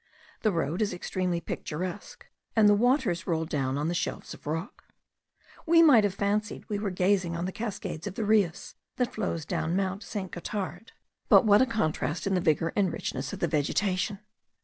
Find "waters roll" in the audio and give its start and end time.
2.73-3.45